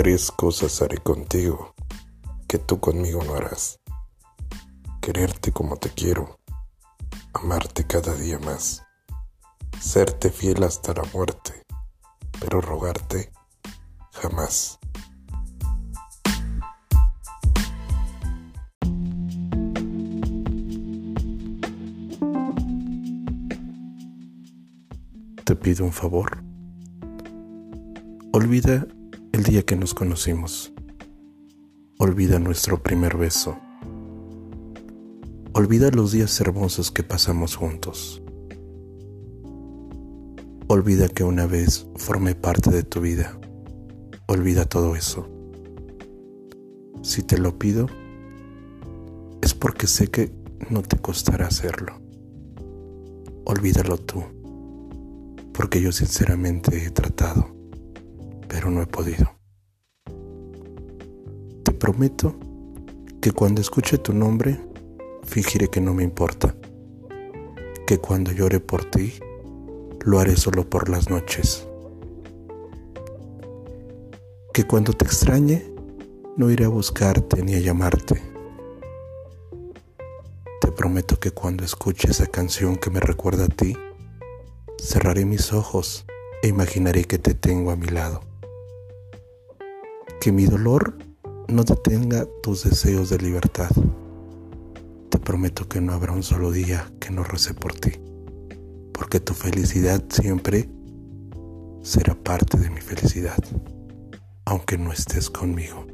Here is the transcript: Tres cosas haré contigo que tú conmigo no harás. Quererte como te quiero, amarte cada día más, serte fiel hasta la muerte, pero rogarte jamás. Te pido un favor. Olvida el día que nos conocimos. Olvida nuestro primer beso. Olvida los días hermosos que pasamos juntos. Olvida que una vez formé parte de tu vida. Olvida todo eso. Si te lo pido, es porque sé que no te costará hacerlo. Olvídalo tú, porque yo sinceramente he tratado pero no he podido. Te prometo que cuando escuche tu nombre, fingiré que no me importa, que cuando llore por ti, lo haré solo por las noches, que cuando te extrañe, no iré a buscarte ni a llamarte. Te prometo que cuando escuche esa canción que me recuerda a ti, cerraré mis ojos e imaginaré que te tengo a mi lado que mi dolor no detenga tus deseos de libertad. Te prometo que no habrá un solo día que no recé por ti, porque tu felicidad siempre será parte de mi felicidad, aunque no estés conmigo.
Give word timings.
Tres 0.00 0.30
cosas 0.30 0.80
haré 0.80 0.98
contigo 0.98 1.74
que 2.46 2.58
tú 2.58 2.78
conmigo 2.78 3.20
no 3.24 3.34
harás. 3.34 3.80
Quererte 5.00 5.50
como 5.50 5.76
te 5.76 5.90
quiero, 5.90 6.38
amarte 7.34 7.84
cada 7.84 8.14
día 8.14 8.38
más, 8.38 8.84
serte 9.80 10.30
fiel 10.30 10.62
hasta 10.62 10.94
la 10.94 11.02
muerte, 11.12 11.64
pero 12.38 12.60
rogarte 12.60 13.32
jamás. 14.12 14.78
Te 25.44 25.56
pido 25.56 25.84
un 25.84 25.92
favor. 25.92 26.44
Olvida 28.32 28.86
el 29.32 29.42
día 29.42 29.62
que 29.62 29.76
nos 29.76 29.94
conocimos. 29.94 30.72
Olvida 31.98 32.38
nuestro 32.38 32.82
primer 32.82 33.16
beso. 33.16 33.58
Olvida 35.52 35.90
los 35.90 36.12
días 36.12 36.40
hermosos 36.40 36.90
que 36.90 37.02
pasamos 37.02 37.56
juntos. 37.56 38.22
Olvida 40.68 41.08
que 41.08 41.24
una 41.24 41.46
vez 41.46 41.86
formé 41.96 42.34
parte 42.34 42.70
de 42.70 42.82
tu 42.82 43.00
vida. 43.00 43.38
Olvida 44.26 44.64
todo 44.64 44.96
eso. 44.96 45.28
Si 47.02 47.22
te 47.22 47.38
lo 47.38 47.58
pido, 47.58 47.86
es 49.42 49.54
porque 49.54 49.86
sé 49.86 50.08
que 50.08 50.32
no 50.70 50.82
te 50.82 50.98
costará 50.98 51.46
hacerlo. 51.46 52.00
Olvídalo 53.44 53.98
tú, 53.98 54.22
porque 55.52 55.80
yo 55.80 55.92
sinceramente 55.92 56.84
he 56.84 56.90
tratado 56.90 57.57
pero 58.48 58.70
no 58.70 58.82
he 58.82 58.86
podido. 58.86 59.30
Te 61.62 61.72
prometo 61.72 62.34
que 63.20 63.32
cuando 63.32 63.60
escuche 63.60 63.98
tu 63.98 64.12
nombre, 64.12 64.58
fingiré 65.24 65.68
que 65.68 65.80
no 65.80 65.94
me 65.94 66.02
importa, 66.02 66.54
que 67.86 67.98
cuando 67.98 68.32
llore 68.32 68.60
por 68.60 68.84
ti, 68.84 69.14
lo 70.00 70.18
haré 70.18 70.36
solo 70.36 70.68
por 70.68 70.88
las 70.88 71.10
noches, 71.10 71.66
que 74.52 74.66
cuando 74.66 74.92
te 74.92 75.04
extrañe, 75.04 75.70
no 76.36 76.50
iré 76.50 76.64
a 76.64 76.68
buscarte 76.68 77.42
ni 77.42 77.54
a 77.54 77.60
llamarte. 77.60 78.22
Te 80.60 80.72
prometo 80.72 81.18
que 81.18 81.32
cuando 81.32 81.64
escuche 81.64 82.10
esa 82.10 82.26
canción 82.26 82.76
que 82.76 82.90
me 82.90 83.00
recuerda 83.00 83.44
a 83.44 83.48
ti, 83.48 83.76
cerraré 84.80 85.24
mis 85.24 85.52
ojos 85.52 86.06
e 86.42 86.48
imaginaré 86.48 87.04
que 87.04 87.18
te 87.18 87.34
tengo 87.34 87.72
a 87.72 87.76
mi 87.76 87.88
lado 87.88 88.27
que 90.20 90.32
mi 90.32 90.46
dolor 90.46 90.98
no 91.48 91.64
detenga 91.64 92.26
tus 92.42 92.64
deseos 92.64 93.10
de 93.10 93.18
libertad. 93.18 93.70
Te 95.10 95.18
prometo 95.18 95.68
que 95.68 95.80
no 95.80 95.92
habrá 95.92 96.12
un 96.12 96.22
solo 96.22 96.50
día 96.50 96.90
que 97.00 97.10
no 97.10 97.22
recé 97.22 97.54
por 97.54 97.74
ti, 97.74 97.92
porque 98.92 99.20
tu 99.20 99.34
felicidad 99.34 100.02
siempre 100.08 100.68
será 101.82 102.14
parte 102.14 102.58
de 102.58 102.70
mi 102.70 102.80
felicidad, 102.80 103.38
aunque 104.44 104.76
no 104.76 104.92
estés 104.92 105.30
conmigo. 105.30 105.86